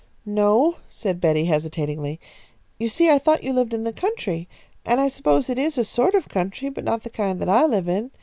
"No," 0.25 0.77
said 0.89 1.21
Betty, 1.21 1.45
hesitatingly. 1.45 2.19
"You 2.79 2.89
see 2.89 3.11
I 3.11 3.19
thought 3.19 3.43
you 3.43 3.53
lived 3.53 3.71
in 3.71 3.83
the 3.83 3.93
country, 3.93 4.47
and 4.83 4.99
I 4.99 5.07
suppose 5.07 5.47
it 5.47 5.59
is 5.59 5.77
a 5.77 5.85
sort 5.85 6.15
of 6.15 6.27
country, 6.27 6.69
but 6.69 6.83
not 6.85 7.03
the 7.03 7.11
kind 7.11 7.39
that 7.39 7.49
I 7.49 7.65
live 7.65 7.87
in. 7.87 8.09